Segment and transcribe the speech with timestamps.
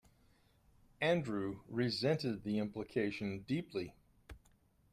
[0.99, 3.93] Andrew resented the implication deeply.